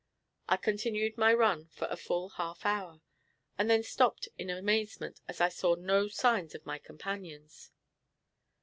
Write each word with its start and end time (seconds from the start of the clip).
I 0.49 0.57
continued 0.57 1.15
my 1.15 1.31
run 1.31 1.67
for 1.67 1.87
a 1.91 1.95
full 1.95 2.29
half 2.29 2.65
hour, 2.65 3.01
and 3.55 3.69
then 3.69 3.83
stopped 3.83 4.27
in 4.35 4.49
amazement, 4.49 5.21
as 5.27 5.39
I 5.39 5.49
saw 5.49 5.75
no 5.75 6.07
signs 6.07 6.55
of 6.55 6.65
my 6.65 6.79
companions. 6.79 7.69